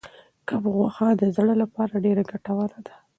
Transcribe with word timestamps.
کب 0.47 0.63
غوښه 0.75 1.07
د 1.21 1.23
زړه 1.37 1.53
لپاره 1.61 1.93
ډېره 2.05 2.23
ګټوره 2.31 2.79
ده. 2.87 2.95